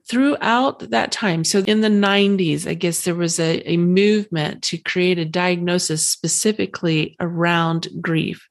throughout 0.08 0.90
that 0.90 1.12
time, 1.12 1.44
so 1.44 1.60
in 1.60 1.80
the 1.80 1.88
90s, 1.88 2.66
I 2.66 2.74
guess 2.74 3.04
there 3.04 3.14
was 3.14 3.38
a, 3.38 3.62
a 3.70 3.76
movement 3.76 4.62
to 4.64 4.78
create 4.78 5.18
a 5.18 5.24
diagnosis 5.24 6.08
specifically 6.08 7.16
around 7.20 7.88
grief. 8.00 8.46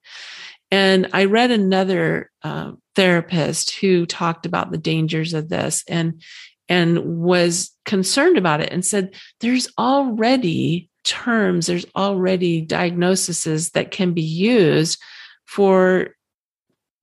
And 0.72 1.10
I 1.14 1.26
read 1.26 1.52
another 1.52 2.32
uh, 2.42 2.72
therapist 2.96 3.76
who 3.76 4.06
talked 4.06 4.46
about 4.46 4.72
the 4.72 4.78
dangers 4.78 5.34
of 5.34 5.50
this 5.50 5.84
and 5.88 6.22
and 6.70 7.22
was 7.22 7.72
concerned 7.86 8.38
about 8.38 8.62
it 8.62 8.72
and 8.72 8.86
said 8.86 9.14
there's 9.42 9.68
already 9.78 10.90
terms 11.04 11.68
there's 11.68 11.86
already 11.96 12.62
diagnoses 12.62 13.72
that 13.72 13.92
can 13.92 14.14
be 14.14 14.22
used 14.22 15.02
for 15.46 16.10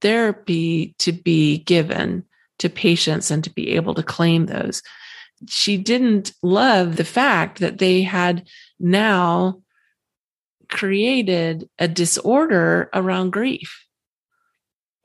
therapy 0.01 0.95
to 0.99 1.13
be 1.13 1.59
given 1.59 2.25
to 2.59 2.69
patients 2.69 3.31
and 3.31 3.45
to 3.45 3.51
be 3.51 3.71
able 3.71 3.95
to 3.95 4.03
claim 4.03 4.47
those 4.47 4.83
she 5.49 5.79
didn't 5.79 6.33
love 6.43 6.97
the 6.97 7.05
fact 7.05 7.61
that 7.61 7.79
they 7.79 8.03
had 8.03 8.47
now 8.79 9.61
created 10.69 11.69
a 11.79 11.89
disorder 11.89 12.91
around 12.93 13.31
grief 13.31 13.87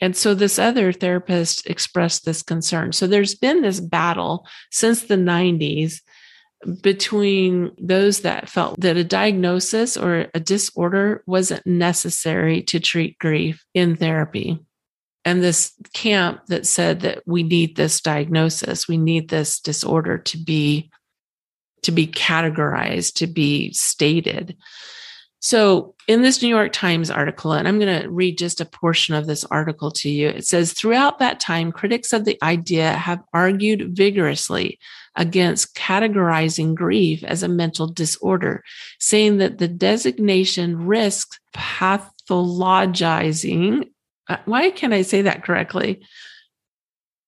and 0.01 0.15
so 0.15 0.33
this 0.33 0.59
other 0.59 0.91
therapist 0.91 1.67
expressed 1.67 2.25
this 2.25 2.41
concern. 2.41 2.91
So 2.91 3.07
there's 3.07 3.35
been 3.35 3.61
this 3.61 3.79
battle 3.79 4.45
since 4.71 5.03
the 5.03 5.15
90s 5.15 6.01
between 6.81 7.71
those 7.77 8.21
that 8.21 8.49
felt 8.49 8.79
that 8.81 8.97
a 8.97 9.03
diagnosis 9.03 9.97
or 9.97 10.27
a 10.33 10.39
disorder 10.39 11.23
wasn't 11.25 11.65
necessary 11.65 12.61
to 12.63 12.79
treat 12.79 13.19
grief 13.19 13.63
in 13.73 13.95
therapy. 13.95 14.59
And 15.23 15.41
this 15.41 15.73
camp 15.93 16.45
that 16.47 16.67
said 16.67 17.01
that 17.01 17.23
we 17.25 17.43
need 17.43 17.75
this 17.75 18.01
diagnosis, 18.01 18.87
we 18.87 18.97
need 18.97 19.29
this 19.29 19.59
disorder 19.59 20.17
to 20.19 20.37
be 20.37 20.91
to 21.83 21.91
be 21.91 22.07
categorized, 22.07 23.13
to 23.13 23.27
be 23.27 23.71
stated. 23.71 24.57
So, 25.39 25.95
in 26.07 26.21
this 26.21 26.41
New 26.41 26.47
York 26.47 26.71
Times 26.71 27.11
article, 27.11 27.51
and 27.51 27.67
I'm 27.67 27.77
going 27.79 28.01
to 28.01 28.07
read 28.09 28.37
just 28.37 28.61
a 28.61 28.65
portion 28.65 29.15
of 29.15 29.27
this 29.27 29.43
article 29.45 29.91
to 29.91 30.09
you, 30.09 30.29
it 30.29 30.47
says 30.47 30.73
Throughout 30.73 31.19
that 31.19 31.39
time, 31.39 31.71
critics 31.71 32.13
of 32.13 32.25
the 32.25 32.37
idea 32.43 32.93
have 32.93 33.23
argued 33.33 33.95
vigorously 33.95 34.79
against 35.15 35.75
categorizing 35.75 36.73
grief 36.75 37.23
as 37.23 37.41
a 37.43 37.47
mental 37.47 37.87
disorder, 37.87 38.63
saying 38.99 39.37
that 39.37 39.59
the 39.59 39.67
designation 39.67 40.85
risks 40.85 41.39
pathologizing. 41.55 43.89
Uh, 44.27 44.37
why 44.45 44.71
can 44.71 44.93
I 44.93 45.03
say 45.03 45.21
that 45.23 45.43
correctly? 45.43 46.05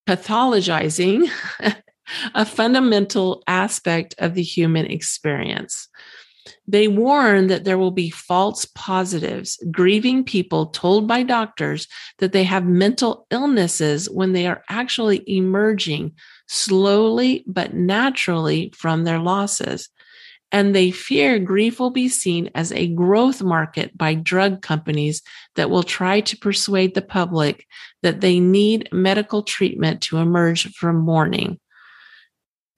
Pathologizing 0.08 1.30
a 2.34 2.44
fundamental 2.44 3.42
aspect 3.46 4.14
of 4.18 4.34
the 4.34 4.42
human 4.42 4.86
experience. 4.86 5.88
They 6.66 6.88
warn 6.88 7.48
that 7.48 7.64
there 7.64 7.78
will 7.78 7.90
be 7.90 8.10
false 8.10 8.64
positives, 8.64 9.58
grieving 9.70 10.24
people 10.24 10.66
told 10.66 11.06
by 11.06 11.22
doctors 11.22 11.88
that 12.18 12.32
they 12.32 12.44
have 12.44 12.64
mental 12.64 13.26
illnesses 13.30 14.08
when 14.10 14.32
they 14.32 14.46
are 14.46 14.62
actually 14.68 15.22
emerging 15.26 16.12
slowly 16.46 17.44
but 17.46 17.74
naturally 17.74 18.72
from 18.76 19.04
their 19.04 19.18
losses. 19.18 19.88
And 20.50 20.74
they 20.74 20.90
fear 20.90 21.38
grief 21.38 21.78
will 21.78 21.90
be 21.90 22.08
seen 22.08 22.50
as 22.54 22.72
a 22.72 22.88
growth 22.88 23.42
market 23.42 23.96
by 23.96 24.14
drug 24.14 24.62
companies 24.62 25.22
that 25.56 25.68
will 25.68 25.82
try 25.82 26.20
to 26.22 26.38
persuade 26.38 26.94
the 26.94 27.02
public 27.02 27.66
that 28.02 28.22
they 28.22 28.40
need 28.40 28.88
medical 28.90 29.42
treatment 29.42 30.00
to 30.02 30.18
emerge 30.18 30.72
from 30.72 30.96
mourning. 30.96 31.58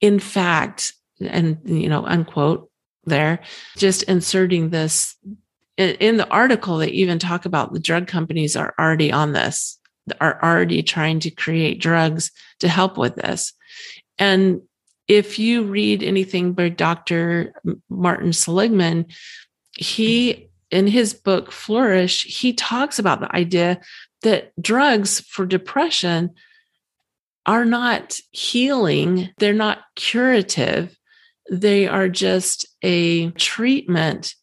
In 0.01 0.19
fact, 0.19 0.93
and 1.21 1.59
you 1.63 1.87
know, 1.87 2.05
unquote, 2.05 2.70
there, 3.05 3.39
just 3.77 4.03
inserting 4.03 4.69
this 4.69 5.15
in 5.77 6.17
the 6.17 6.27
article, 6.29 6.77
they 6.77 6.89
even 6.89 7.17
talk 7.17 7.45
about 7.45 7.73
the 7.73 7.79
drug 7.79 8.07
companies 8.07 8.55
are 8.55 8.73
already 8.77 9.11
on 9.11 9.33
this, 9.33 9.79
are 10.19 10.39
already 10.43 10.83
trying 10.83 11.19
to 11.21 11.31
create 11.31 11.81
drugs 11.81 12.31
to 12.59 12.67
help 12.67 12.97
with 12.97 13.15
this. 13.15 13.53
And 14.19 14.61
if 15.07 15.39
you 15.39 15.63
read 15.63 16.03
anything 16.03 16.53
by 16.53 16.69
Dr. 16.69 17.53
Martin 17.89 18.33
Seligman, 18.33 19.07
he, 19.71 20.49
in 20.69 20.87
his 20.87 21.13
book 21.13 21.51
Flourish, 21.51 22.23
he 22.25 22.53
talks 22.53 22.99
about 22.99 23.19
the 23.19 23.35
idea 23.35 23.79
that 24.21 24.51
drugs 24.61 25.21
for 25.21 25.45
depression 25.45 26.31
are 27.45 27.65
not 27.65 28.19
healing, 28.29 29.29
they're 29.37 29.53
not 29.53 29.79
curative, 29.95 30.95
they 31.51 31.85
are 31.85 32.07
just 32.07 32.65
a 32.81 33.29
treatment, 33.31 34.35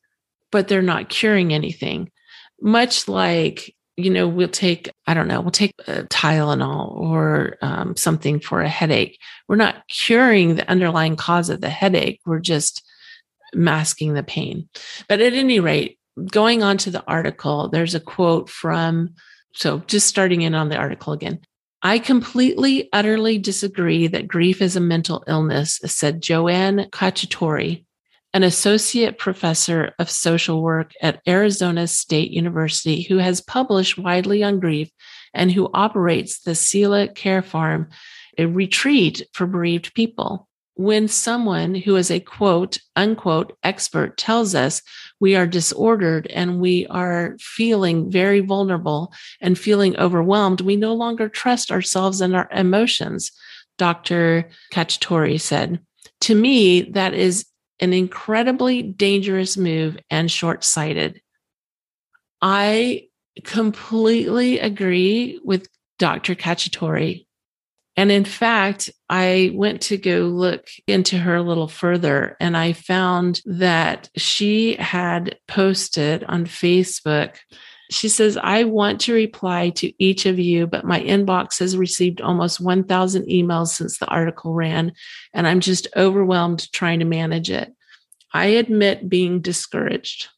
but 0.52 0.68
they're 0.68 0.82
not 0.82 1.08
curing 1.08 1.54
anything. 1.54 2.10
Much 2.60 3.08
like, 3.08 3.74
you 3.96 4.10
know, 4.10 4.28
we'll 4.28 4.48
take, 4.48 4.92
I 5.06 5.14
don't 5.14 5.26
know, 5.26 5.40
we'll 5.40 5.50
take 5.50 5.72
a 5.88 6.04
Tylenol 6.04 6.92
or 6.92 7.56
um, 7.62 7.96
something 7.96 8.40
for 8.40 8.60
a 8.60 8.68
headache. 8.68 9.18
We're 9.48 9.56
not 9.56 9.88
curing 9.88 10.54
the 10.54 10.68
underlying 10.70 11.16
cause 11.16 11.48
of 11.48 11.62
the 11.62 11.70
headache. 11.70 12.20
We're 12.26 12.40
just 12.40 12.84
masking 13.54 14.12
the 14.12 14.22
pain. 14.22 14.68
But 15.08 15.22
at 15.22 15.32
any 15.32 15.60
rate, 15.60 15.98
going 16.30 16.62
on 16.62 16.76
to 16.78 16.90
the 16.90 17.04
article, 17.06 17.68
there's 17.68 17.94
a 17.94 18.00
quote 18.00 18.50
from, 18.50 19.14
so 19.54 19.78
just 19.86 20.06
starting 20.06 20.42
in 20.42 20.54
on 20.54 20.68
the 20.68 20.76
article 20.76 21.14
again. 21.14 21.40
I 21.82 22.00
completely, 22.00 22.88
utterly 22.92 23.38
disagree 23.38 24.08
that 24.08 24.26
grief 24.26 24.60
is 24.60 24.74
a 24.74 24.80
mental 24.80 25.22
illness, 25.28 25.80
said 25.86 26.20
Joanne 26.20 26.88
Cacciatore, 26.90 27.84
an 28.34 28.42
associate 28.42 29.16
professor 29.16 29.92
of 29.98 30.10
social 30.10 30.60
work 30.60 30.92
at 31.00 31.20
Arizona 31.26 31.86
State 31.86 32.32
University 32.32 33.02
who 33.02 33.18
has 33.18 33.40
published 33.40 33.96
widely 33.96 34.42
on 34.42 34.58
grief 34.58 34.90
and 35.32 35.52
who 35.52 35.70
operates 35.72 36.40
the 36.40 36.56
Selah 36.56 37.08
Care 37.08 37.42
Farm, 37.42 37.90
a 38.36 38.46
retreat 38.46 39.22
for 39.32 39.46
bereaved 39.46 39.94
people 39.94 40.47
when 40.78 41.08
someone 41.08 41.74
who 41.74 41.96
is 41.96 42.08
a 42.08 42.20
quote 42.20 42.78
unquote 42.94 43.52
expert 43.64 44.16
tells 44.16 44.54
us 44.54 44.80
we 45.18 45.34
are 45.34 45.46
disordered 45.46 46.28
and 46.28 46.60
we 46.60 46.86
are 46.86 47.36
feeling 47.40 48.08
very 48.08 48.38
vulnerable 48.38 49.12
and 49.40 49.58
feeling 49.58 49.96
overwhelmed, 49.96 50.60
we 50.60 50.76
no 50.76 50.94
longer 50.94 51.28
trust 51.28 51.72
ourselves 51.72 52.20
and 52.20 52.36
our 52.36 52.48
emotions, 52.52 53.32
Dr. 53.76 54.48
Cacciatore 54.72 55.40
said. 55.40 55.80
To 56.20 56.36
me, 56.36 56.82
that 56.82 57.12
is 57.12 57.46
an 57.80 57.92
incredibly 57.92 58.80
dangerous 58.82 59.56
move 59.56 59.98
and 60.10 60.30
short 60.30 60.62
sighted. 60.62 61.20
I 62.40 63.08
completely 63.42 64.60
agree 64.60 65.40
with 65.42 65.68
Dr. 65.98 66.36
Cacciatore 66.36 67.26
and 67.98 68.12
in 68.12 68.24
fact, 68.24 68.90
I 69.10 69.50
went 69.54 69.80
to 69.82 69.96
go 69.96 70.20
look 70.20 70.68
into 70.86 71.18
her 71.18 71.34
a 71.34 71.42
little 71.42 71.66
further 71.66 72.36
and 72.38 72.56
I 72.56 72.72
found 72.72 73.42
that 73.44 74.08
she 74.16 74.76
had 74.76 75.36
posted 75.48 76.22
on 76.22 76.44
Facebook. 76.44 77.34
She 77.90 78.08
says, 78.08 78.38
I 78.40 78.62
want 78.62 79.00
to 79.00 79.14
reply 79.14 79.70
to 79.70 79.92
each 80.00 80.26
of 80.26 80.38
you, 80.38 80.68
but 80.68 80.84
my 80.84 81.00
inbox 81.00 81.58
has 81.58 81.76
received 81.76 82.20
almost 82.20 82.60
1,000 82.60 83.26
emails 83.26 83.70
since 83.70 83.98
the 83.98 84.06
article 84.06 84.54
ran, 84.54 84.92
and 85.34 85.48
I'm 85.48 85.58
just 85.58 85.88
overwhelmed 85.96 86.70
trying 86.70 87.00
to 87.00 87.04
manage 87.04 87.50
it. 87.50 87.74
I 88.32 88.44
admit 88.44 89.08
being 89.08 89.40
discouraged. 89.40 90.28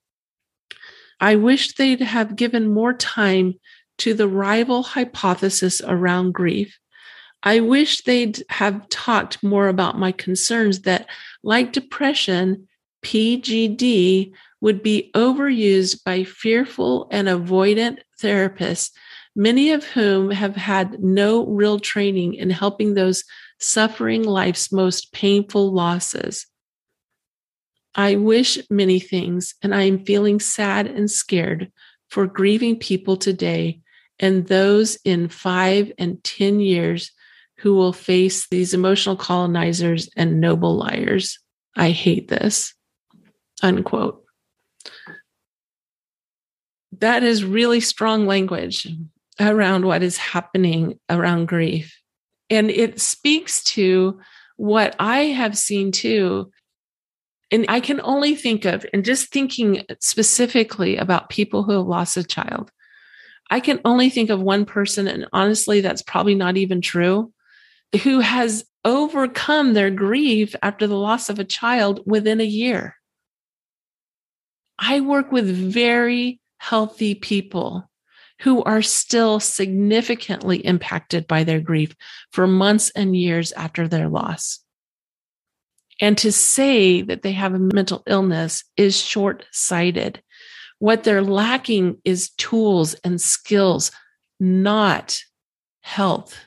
I 1.20 1.36
wish 1.36 1.74
they'd 1.74 2.00
have 2.00 2.36
given 2.36 2.72
more 2.72 2.94
time 2.94 3.56
to 3.98 4.14
the 4.14 4.28
rival 4.28 4.82
hypothesis 4.82 5.82
around 5.84 6.32
grief 6.32 6.78
I 7.42 7.60
wish 7.60 8.02
they'd 8.02 8.42
have 8.50 8.88
talked 8.88 9.42
more 9.42 9.68
about 9.68 9.98
my 9.98 10.12
concerns 10.12 10.80
that, 10.82 11.06
like 11.42 11.72
depression, 11.72 12.68
PGD 13.02 14.32
would 14.60 14.82
be 14.82 15.10
overused 15.14 16.04
by 16.04 16.24
fearful 16.24 17.08
and 17.10 17.28
avoidant 17.28 17.98
therapists, 18.20 18.90
many 19.34 19.70
of 19.70 19.84
whom 19.84 20.30
have 20.30 20.54
had 20.54 21.02
no 21.02 21.46
real 21.46 21.78
training 21.78 22.34
in 22.34 22.50
helping 22.50 22.92
those 22.92 23.24
suffering 23.58 24.22
life's 24.22 24.70
most 24.70 25.12
painful 25.12 25.72
losses. 25.72 26.46
I 27.94 28.16
wish 28.16 28.58
many 28.68 29.00
things, 29.00 29.54
and 29.62 29.74
I 29.74 29.82
am 29.82 30.04
feeling 30.04 30.40
sad 30.40 30.86
and 30.86 31.10
scared 31.10 31.72
for 32.08 32.26
grieving 32.26 32.76
people 32.78 33.16
today 33.16 33.80
and 34.18 34.46
those 34.46 34.98
in 35.04 35.28
five 35.28 35.90
and 35.96 36.22
10 36.22 36.60
years 36.60 37.12
who 37.60 37.74
will 37.74 37.92
face 37.92 38.48
these 38.48 38.72
emotional 38.72 39.16
colonizers 39.16 40.08
and 40.16 40.40
noble 40.40 40.76
liars. 40.76 41.38
I 41.76 41.90
hate 41.90 42.28
this. 42.28 42.74
Unquote. 43.62 44.24
That 46.98 47.22
is 47.22 47.44
really 47.44 47.80
strong 47.80 48.26
language 48.26 48.88
around 49.38 49.84
what 49.84 50.02
is 50.02 50.16
happening 50.16 50.98
around 51.10 51.48
grief. 51.48 51.98
And 52.48 52.70
it 52.70 52.98
speaks 52.98 53.62
to 53.64 54.18
what 54.56 54.96
I 54.98 55.24
have 55.24 55.56
seen 55.56 55.92
too. 55.92 56.50
And 57.50 57.66
I 57.68 57.80
can 57.80 58.00
only 58.02 58.36
think 58.36 58.64
of, 58.64 58.86
and 58.94 59.04
just 59.04 59.30
thinking 59.30 59.84
specifically 60.00 60.96
about 60.96 61.28
people 61.28 61.62
who 61.62 61.72
have 61.72 61.86
lost 61.86 62.16
a 62.16 62.24
child, 62.24 62.70
I 63.50 63.60
can 63.60 63.80
only 63.84 64.08
think 64.08 64.30
of 64.30 64.40
one 64.40 64.64
person. 64.64 65.08
And 65.08 65.26
honestly, 65.32 65.80
that's 65.80 66.02
probably 66.02 66.34
not 66.34 66.56
even 66.56 66.80
true 66.80 67.32
who 68.02 68.20
has 68.20 68.64
overcome 68.84 69.74
their 69.74 69.90
grief 69.90 70.54
after 70.62 70.86
the 70.86 70.96
loss 70.96 71.28
of 71.28 71.38
a 71.38 71.44
child 71.44 72.00
within 72.06 72.40
a 72.40 72.44
year. 72.44 72.96
I 74.78 75.00
work 75.00 75.30
with 75.30 75.46
very 75.46 76.40
healthy 76.58 77.14
people 77.14 77.90
who 78.40 78.62
are 78.62 78.80
still 78.80 79.38
significantly 79.38 80.58
impacted 80.58 81.26
by 81.26 81.44
their 81.44 81.60
grief 81.60 81.94
for 82.32 82.46
months 82.46 82.90
and 82.90 83.14
years 83.14 83.52
after 83.52 83.86
their 83.86 84.08
loss. 84.08 84.60
And 86.00 86.16
to 86.18 86.32
say 86.32 87.02
that 87.02 87.20
they 87.20 87.32
have 87.32 87.52
a 87.52 87.58
mental 87.58 88.02
illness 88.06 88.64
is 88.78 88.96
short 88.96 89.44
sighted. 89.52 90.22
What 90.78 91.04
they're 91.04 91.22
lacking 91.22 91.98
is 92.06 92.30
tools 92.30 92.94
and 93.04 93.20
skills, 93.20 93.92
not 94.38 95.20
health. 95.82 96.38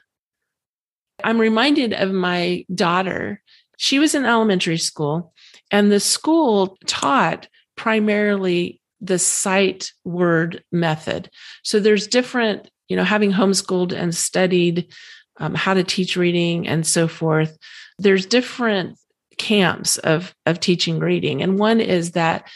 I'm 1.24 1.40
reminded 1.40 1.94
of 1.94 2.12
my 2.12 2.66
daughter. 2.74 3.42
She 3.78 4.00
was 4.00 4.16
in 4.16 4.26
elementary 4.26 4.78
school, 4.78 5.34
and 5.72 5.92
the 5.92 6.00
school 6.00 6.78
taught 6.86 7.48
primarily 7.76 8.80
the 9.02 9.20
sight 9.20 9.92
word 10.06 10.64
method. 10.72 11.30
So 11.64 11.80
there's 11.80 12.08
different, 12.08 12.70
you 12.88 12.96
know, 12.96 13.04
having 13.04 13.32
homeschooled 13.32 13.92
and 13.92 14.16
studied 14.16 14.94
um, 15.38 15.56
how 15.56 15.74
to 15.74 15.84
teach 15.84 16.16
reading 16.16 16.68
and 16.68 16.86
so 16.86 17.08
forth. 17.08 17.58
There's 18.00 18.26
different 18.26 18.98
camps 19.38 19.98
of 19.98 20.34
of 20.46 20.60
teaching 20.60 21.00
reading, 21.00 21.42
and 21.42 21.60
one 21.60 21.82
is 21.82 22.12
that 22.12 22.48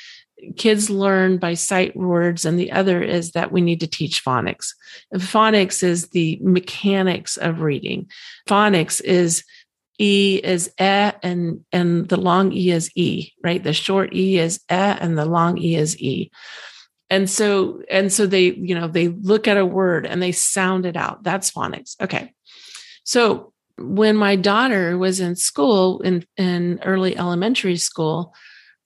kids 0.55 0.89
learn 0.89 1.37
by 1.37 1.53
sight 1.53 1.95
words 1.95 2.45
and 2.45 2.59
the 2.59 2.71
other 2.71 3.01
is 3.01 3.31
that 3.31 3.51
we 3.51 3.61
need 3.61 3.79
to 3.79 3.87
teach 3.87 4.23
phonics. 4.23 4.73
Phonics 5.15 5.83
is 5.83 6.09
the 6.09 6.39
mechanics 6.41 7.37
of 7.37 7.61
reading. 7.61 8.09
Phonics 8.47 9.01
is 9.01 9.43
e 9.99 10.39
is 10.43 10.67
e 10.79 11.11
and 11.23 11.65
and 11.71 12.07
the 12.09 12.17
long 12.17 12.51
e 12.53 12.69
is 12.71 12.91
e 12.95 13.31
right? 13.43 13.63
The 13.63 13.73
short 13.73 14.13
e 14.13 14.37
is 14.37 14.57
e 14.71 14.75
and 14.75 15.17
the 15.17 15.25
long 15.25 15.57
e 15.57 15.75
is 15.75 15.99
e. 15.99 16.29
And 17.09 17.29
so 17.29 17.81
and 17.89 18.11
so 18.13 18.27
they 18.27 18.53
you 18.53 18.75
know 18.75 18.87
they 18.87 19.07
look 19.07 19.47
at 19.47 19.57
a 19.57 19.65
word 19.65 20.05
and 20.05 20.21
they 20.21 20.31
sound 20.31 20.85
it 20.85 20.95
out. 20.95 21.23
That's 21.23 21.51
phonics. 21.51 21.95
Okay. 22.01 22.33
So 23.03 23.53
when 23.79 24.15
my 24.15 24.35
daughter 24.35 24.97
was 24.97 25.19
in 25.19 25.35
school 25.35 26.01
in 26.01 26.25
in 26.37 26.79
early 26.83 27.17
elementary 27.17 27.77
school 27.77 28.33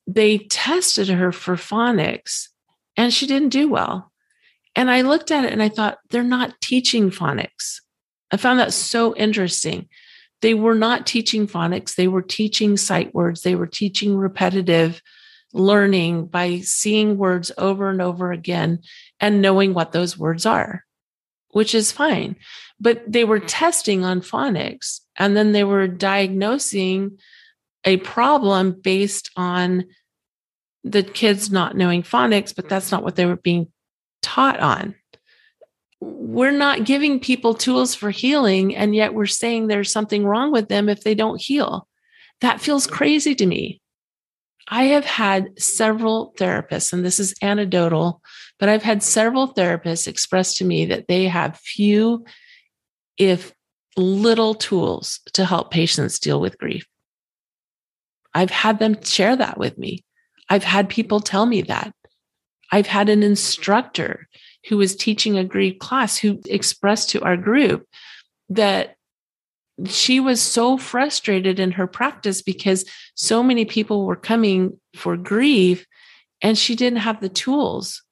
they 0.07 0.39
tested 0.39 1.09
her 1.09 1.31
for 1.31 1.55
phonics 1.55 2.47
and 2.97 3.13
she 3.13 3.27
didn't 3.27 3.49
do 3.49 3.69
well. 3.69 4.11
And 4.75 4.89
I 4.89 5.01
looked 5.01 5.31
at 5.31 5.45
it 5.45 5.51
and 5.51 5.61
I 5.61 5.69
thought, 5.69 5.99
they're 6.09 6.23
not 6.23 6.59
teaching 6.61 7.09
phonics. 7.11 7.81
I 8.31 8.37
found 8.37 8.59
that 8.59 8.73
so 8.73 9.15
interesting. 9.15 9.89
They 10.41 10.53
were 10.53 10.75
not 10.75 11.05
teaching 11.05 11.47
phonics, 11.47 11.95
they 11.95 12.07
were 12.07 12.21
teaching 12.21 12.77
sight 12.77 13.13
words, 13.13 13.41
they 13.41 13.55
were 13.55 13.67
teaching 13.67 14.17
repetitive 14.17 15.01
learning 15.53 16.25
by 16.27 16.59
seeing 16.59 17.17
words 17.17 17.51
over 17.57 17.89
and 17.89 18.01
over 18.01 18.31
again 18.31 18.79
and 19.19 19.41
knowing 19.41 19.73
what 19.73 19.91
those 19.91 20.17
words 20.17 20.45
are, 20.45 20.85
which 21.49 21.75
is 21.75 21.91
fine. 21.91 22.35
But 22.79 23.03
they 23.05 23.23
were 23.23 23.39
mm-hmm. 23.39 23.47
testing 23.47 24.05
on 24.05 24.21
phonics 24.21 25.01
and 25.17 25.35
then 25.35 25.51
they 25.51 25.63
were 25.63 25.87
diagnosing 25.87 27.19
a 27.85 27.97
problem 27.97 28.79
based 28.81 29.31
on 29.35 29.85
the 30.83 31.03
kids 31.03 31.51
not 31.51 31.75
knowing 31.75 32.03
phonics, 32.03 32.55
but 32.55 32.69
that's 32.69 32.91
not 32.91 33.03
what 33.03 33.15
they 33.15 33.25
were 33.25 33.35
being 33.35 33.67
taught 34.21 34.59
on. 34.59 34.95
We're 35.99 36.51
not 36.51 36.85
giving 36.85 37.19
people 37.19 37.53
tools 37.53 37.93
for 37.93 38.09
healing, 38.09 38.75
and 38.75 38.95
yet 38.95 39.13
we're 39.13 39.27
saying 39.27 39.67
there's 39.67 39.91
something 39.91 40.25
wrong 40.25 40.51
with 40.51 40.67
them 40.67 40.89
if 40.89 41.03
they 41.03 41.13
don't 41.13 41.39
heal. 41.39 41.87
That 42.41 42.61
feels 42.61 42.87
crazy 42.87 43.35
to 43.35 43.45
me. 43.45 43.81
I 44.67 44.85
have 44.85 45.05
had 45.05 45.59
several 45.59 46.33
therapists, 46.37 46.93
and 46.93 47.05
this 47.05 47.19
is 47.19 47.35
anecdotal, 47.41 48.21
but 48.59 48.69
I've 48.69 48.83
had 48.83 49.03
several 49.03 49.53
therapists 49.53 50.07
express 50.07 50.55
to 50.55 50.65
me 50.65 50.85
that 50.85 51.07
they 51.07 51.27
have 51.27 51.57
few, 51.57 52.25
if 53.17 53.53
little, 53.97 54.55
tools 54.55 55.19
to 55.33 55.45
help 55.45 55.71
patients 55.71 56.19
deal 56.19 56.39
with 56.39 56.57
grief. 56.57 56.85
I've 58.33 58.51
had 58.51 58.79
them 58.79 59.01
share 59.03 59.35
that 59.35 59.57
with 59.57 59.77
me. 59.77 60.03
I've 60.49 60.63
had 60.63 60.89
people 60.89 61.19
tell 61.19 61.45
me 61.45 61.61
that. 61.63 61.93
I've 62.71 62.87
had 62.87 63.09
an 63.09 63.23
instructor 63.23 64.27
who 64.67 64.77
was 64.77 64.95
teaching 64.95 65.37
a 65.37 65.43
grief 65.43 65.79
class 65.79 66.17
who 66.17 66.39
expressed 66.45 67.09
to 67.09 67.21
our 67.21 67.37
group 67.37 67.87
that 68.49 68.95
she 69.85 70.19
was 70.19 70.41
so 70.41 70.77
frustrated 70.77 71.59
in 71.59 71.71
her 71.71 71.87
practice 71.87 72.41
because 72.41 72.85
so 73.15 73.41
many 73.41 73.65
people 73.65 74.05
were 74.05 74.15
coming 74.15 74.79
for 74.95 75.17
grief 75.17 75.85
and 76.41 76.57
she 76.57 76.75
didn't 76.75 76.99
have 76.99 77.21
the 77.21 77.29
tools. 77.29 78.03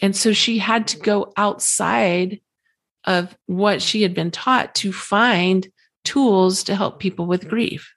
And 0.00 0.14
so 0.14 0.32
she 0.32 0.58
had 0.58 0.88
to 0.88 0.98
go 0.98 1.32
outside 1.36 2.40
of 3.04 3.36
what 3.46 3.80
she 3.80 4.02
had 4.02 4.14
been 4.14 4.30
taught 4.30 4.74
to 4.76 4.92
find 4.92 5.66
tools 6.04 6.64
to 6.64 6.74
help 6.76 7.00
people 7.00 7.26
with 7.26 7.48
grief. 7.48 7.95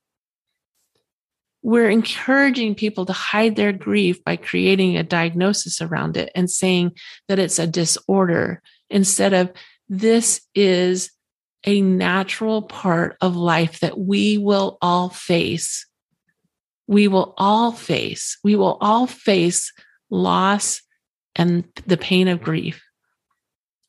We're 1.62 1.90
encouraging 1.90 2.76
people 2.76 3.06
to 3.06 3.14
hide 3.14 3.56
their 3.56 3.74
grief 3.74 4.24
by 4.24 4.38
creating 4.38 4.98
a 4.98 5.04
diagnosis 5.04 5.82
around 5.82 6.16
it 6.16 6.32
and 6.34 6.50
saying 6.50 6.94
that 7.28 7.40
it's 7.40 7.60
a 7.60 7.68
disorder 7.68 8.62
instead 8.90 9.34
of 9.34 9.52
this 9.90 10.42
is 10.56 11.12
a 11.66 11.82
natural 11.82 12.62
part 12.62 13.18
of 13.22 13.36
life 13.36 13.82
that 13.82 14.00
we 14.00 14.38
will 14.38 14.78
all 14.82 15.10
face. 15.10 15.86
We 16.88 17.08
will 17.08 17.34
all 17.38 17.72
face, 17.72 18.38
we 18.44 18.56
will 18.56 18.78
all 18.82 19.06
face 19.06 19.72
loss 20.10 20.82
and 21.36 21.66
the 21.86 21.98
pain 21.98 22.28
of 22.28 22.42
grief. 22.42 22.84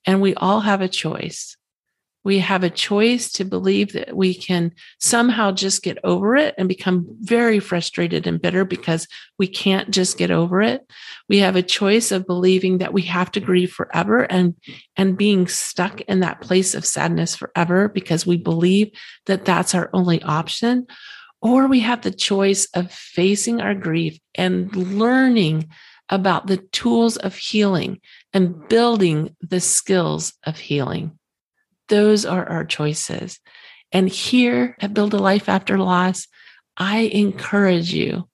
And 0.06 0.20
we 0.20 0.34
all 0.34 0.60
have 0.60 0.80
a 0.80 0.88
choice. 0.88 1.56
We 2.22 2.40
have 2.40 2.62
a 2.62 2.70
choice 2.70 3.32
to 3.32 3.44
believe 3.44 3.94
that 3.94 4.14
we 4.14 4.34
can 4.34 4.72
somehow 4.98 5.52
just 5.52 5.82
get 5.82 5.98
over 6.04 6.36
it 6.36 6.54
and 6.58 6.68
become 6.68 7.06
very 7.20 7.60
frustrated 7.60 8.26
and 8.26 8.40
bitter 8.40 8.64
because 8.64 9.06
we 9.38 9.46
can't 9.46 9.90
just 9.90 10.18
get 10.18 10.30
over 10.30 10.60
it. 10.60 10.82
We 11.28 11.38
have 11.38 11.56
a 11.56 11.62
choice 11.62 12.12
of 12.12 12.26
believing 12.26 12.78
that 12.78 12.92
we 12.92 13.02
have 13.02 13.30
to 13.32 13.40
grieve 13.40 13.72
forever 13.72 14.22
and, 14.24 14.54
and 14.96 15.16
being 15.16 15.48
stuck 15.48 16.02
in 16.02 16.20
that 16.20 16.42
place 16.42 16.74
of 16.74 16.84
sadness 16.84 17.36
forever 17.36 17.88
because 17.88 18.26
we 18.26 18.36
believe 18.36 18.90
that 19.26 19.46
that's 19.46 19.74
our 19.74 19.88
only 19.94 20.22
option. 20.22 20.86
Or 21.40 21.66
we 21.66 21.80
have 21.80 22.02
the 22.02 22.10
choice 22.10 22.66
of 22.74 22.92
facing 22.92 23.62
our 23.62 23.74
grief 23.74 24.18
and 24.34 24.74
learning 24.76 25.70
about 26.10 26.48
the 26.48 26.58
tools 26.58 27.16
of 27.16 27.34
healing 27.36 28.00
and 28.34 28.68
building 28.68 29.34
the 29.40 29.60
skills 29.60 30.34
of 30.44 30.58
healing. 30.58 31.18
Those 31.90 32.24
are 32.24 32.48
our 32.48 32.64
choices. 32.64 33.38
And 33.92 34.08
here 34.08 34.76
at 34.80 34.94
Build 34.94 35.12
a 35.12 35.18
Life 35.18 35.48
After 35.48 35.76
Loss, 35.76 36.28
I 36.76 37.00
encourage 37.00 37.92
you, 37.92 38.28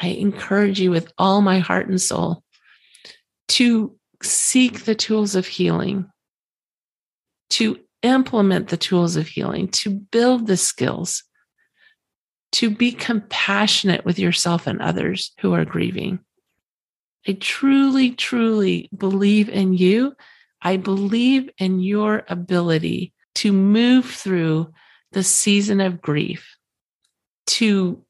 I 0.00 0.08
encourage 0.08 0.80
you 0.80 0.90
with 0.90 1.12
all 1.18 1.42
my 1.42 1.58
heart 1.58 1.88
and 1.88 2.00
soul 2.00 2.42
to 3.48 3.96
seek 4.22 4.84
the 4.84 4.94
tools 4.94 5.34
of 5.34 5.46
healing, 5.46 6.08
to 7.50 7.80
implement 8.02 8.68
the 8.68 8.76
tools 8.76 9.16
of 9.16 9.26
healing, 9.26 9.68
to 9.68 9.90
build 9.90 10.46
the 10.46 10.56
skills, 10.56 11.24
to 12.52 12.70
be 12.70 12.92
compassionate 12.92 14.04
with 14.04 14.20
yourself 14.20 14.68
and 14.68 14.80
others 14.80 15.32
who 15.40 15.52
are 15.52 15.64
grieving. 15.64 16.20
I 17.26 17.32
truly, 17.32 18.12
truly 18.12 18.88
believe 18.96 19.48
in 19.48 19.74
you. 19.74 20.14
I 20.64 20.78
believe 20.78 21.50
in 21.58 21.80
your 21.80 22.24
ability 22.28 23.12
to 23.36 23.52
move 23.52 24.06
through 24.06 24.72
the 25.12 25.22
season 25.22 25.80
of 25.80 26.00
grief, 26.00 26.56
to 27.46 28.02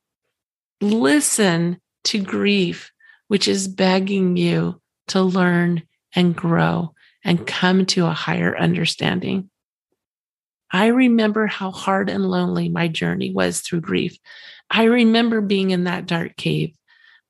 listen 0.81 1.81
to 2.05 2.23
grief, 2.23 2.93
which 3.29 3.49
is 3.49 3.69
begging 3.69 4.37
you 4.37 4.81
to 5.09 5.21
learn 5.21 5.83
and 6.15 6.35
grow 6.35 6.95
and 7.25 7.47
come 7.47 7.87
to 7.87 8.07
a 8.07 8.13
higher 8.13 8.57
understanding. 8.57 9.51
I 10.71 10.87
remember 10.87 11.47
how 11.47 11.73
hard 11.73 12.09
and 12.09 12.25
lonely 12.25 12.69
my 12.69 12.89
journey 12.89 13.33
was 13.33 13.61
through 13.61 13.81
grief. 13.81 14.17
I 14.71 14.85
remember 14.85 15.41
being 15.41 15.71
in 15.71 15.85
that 15.85 16.07
dark 16.07 16.37
cave 16.37 16.75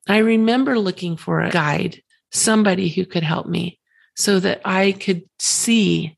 I 0.06 0.18
remember 0.18 0.78
looking 0.78 1.16
for 1.16 1.40
a 1.40 1.50
guide, 1.50 2.02
somebody 2.30 2.88
who 2.88 3.06
could 3.06 3.22
help 3.22 3.46
me 3.46 3.78
so 4.14 4.40
that 4.40 4.60
I 4.64 4.92
could 4.92 5.22
see 5.38 6.16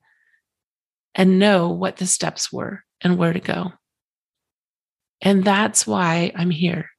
and 1.14 1.38
know 1.38 1.70
what 1.70 1.96
the 1.96 2.06
steps 2.06 2.52
were 2.52 2.84
and 3.00 3.16
where 3.16 3.32
to 3.32 3.40
go. 3.40 3.72
And 5.22 5.44
that's 5.44 5.86
why 5.86 6.32
I'm 6.34 6.50
here. 6.50 6.90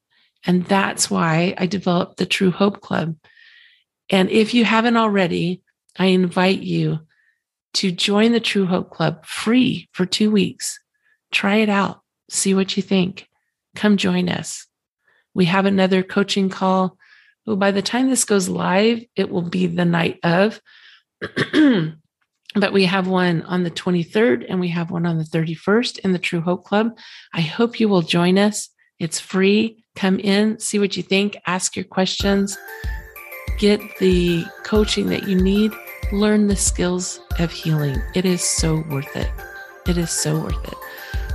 And 0.46 0.66
that's 0.66 1.10
why 1.10 1.54
I 1.58 1.66
developed 1.66 2.18
the 2.18 2.26
True 2.26 2.52
Hope 2.52 2.82
Club. 2.82 3.16
And 4.10 4.30
if 4.30 4.54
you 4.54 4.66
haven't 4.66 4.98
already, 4.98 5.62
I 5.98 6.08
invite 6.08 6.62
you 6.62 7.00
to 7.76 7.92
join 7.92 8.32
the 8.32 8.40
True 8.40 8.66
Hope 8.66 8.90
Club 8.90 9.26
free 9.26 9.90
for 9.92 10.06
two 10.06 10.32
weeks. 10.32 10.80
Try 11.32 11.58
it 11.58 11.70
out, 11.70 12.02
see 12.30 12.54
what 12.54 12.76
you 12.78 12.84
think. 12.84 13.28
Come 13.76 13.98
join 13.98 14.30
us. 14.30 14.66
We 15.34 15.46
have 15.46 15.66
another 15.66 16.02
coaching 16.02 16.50
call. 16.50 16.98
Well, 17.48 17.56
by 17.56 17.72
the 17.72 17.82
time 17.82 18.10
this 18.10 18.26
goes 18.26 18.50
live, 18.50 19.04
it 19.16 19.30
will 19.30 19.42
be 19.42 19.68
the 19.68 19.86
night 19.86 20.20
of. 20.22 20.60
but 22.56 22.74
we 22.74 22.84
have 22.84 23.08
one 23.08 23.42
on 23.44 23.64
the 23.64 23.72
23rd 23.72 24.46
and 24.50 24.60
we 24.60 24.68
have 24.68 24.92
one 24.92 25.06
on 25.06 25.18
the 25.18 25.24
31st 25.24 26.00
in 26.00 26.12
the 26.12 26.20
True 26.20 26.42
Hope 26.42 26.66
Club. 26.66 26.98
I 27.34 27.40
hope 27.40 27.80
you 27.80 27.88
will 27.88 28.02
join 28.02 28.38
us. 28.38 28.70
It's 29.00 29.20
free. 29.20 29.86
Come 29.96 30.20
in, 30.20 30.60
see 30.60 30.78
what 30.78 30.98
you 30.98 31.04
think, 31.04 31.38
ask 31.48 31.76
your 31.76 31.86
questions, 31.86 32.58
get 33.58 33.80
the 34.00 34.46
coaching 34.64 35.08
that 35.08 35.28
you 35.28 35.36
need, 35.36 35.72
learn 36.12 36.48
the 36.48 36.56
skills 36.56 37.20
of 37.40 37.52
healing. 37.52 38.00
It 38.14 38.26
is 38.26 38.44
so 38.44 38.84
worth 38.90 39.16
it. 39.16 39.32
It 39.88 39.98
is 39.98 40.12
so 40.12 40.38
worth 40.38 40.68
it. 40.68 40.78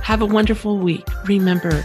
Have 0.01 0.21
a 0.21 0.25
wonderful 0.25 0.77
week. 0.77 1.05
Remember, 1.25 1.83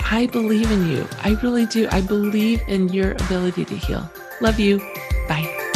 I 0.00 0.26
believe 0.26 0.70
in 0.70 0.88
you. 0.88 1.06
I 1.22 1.38
really 1.42 1.66
do. 1.66 1.88
I 1.90 2.00
believe 2.00 2.62
in 2.68 2.88
your 2.88 3.12
ability 3.12 3.64
to 3.66 3.76
heal. 3.76 4.10
Love 4.40 4.58
you. 4.58 4.78
Bye. 5.28 5.67